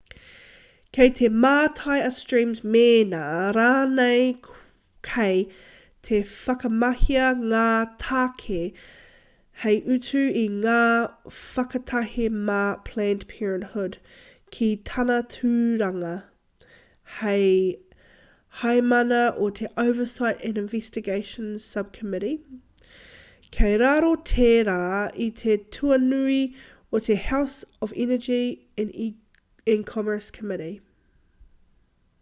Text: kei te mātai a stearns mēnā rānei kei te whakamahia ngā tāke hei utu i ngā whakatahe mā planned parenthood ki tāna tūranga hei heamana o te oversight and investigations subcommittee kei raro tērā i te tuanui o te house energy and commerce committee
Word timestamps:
kei 0.95 1.09
te 1.17 1.27
mātai 1.43 1.93
a 2.05 2.07
stearns 2.13 2.57
mēnā 2.71 3.19
rānei 3.57 4.25
kei 5.09 5.45
te 6.07 6.17
whakamahia 6.31 7.29
ngā 7.51 7.67
tāke 8.03 8.57
hei 9.61 9.77
utu 9.95 10.23
i 10.41 10.43
ngā 10.57 10.81
whakatahe 11.37 12.25
mā 12.49 12.59
planned 12.89 13.23
parenthood 13.31 13.95
ki 14.57 14.69
tāna 14.91 15.21
tūranga 15.35 16.11
hei 17.21 17.47
heamana 18.63 19.23
o 19.47 19.49
te 19.61 19.71
oversight 19.87 20.45
and 20.51 20.61
investigations 20.65 21.63
subcommittee 21.77 22.37
kei 23.59 23.75
raro 23.85 24.11
tērā 24.33 24.79
i 25.29 25.31
te 25.45 25.57
tuanui 25.79 26.39
o 26.99 27.03
te 27.09 27.17
house 27.31 27.63
energy 28.07 28.43
and 29.71 29.85
commerce 29.87 30.27
committee 30.35 30.71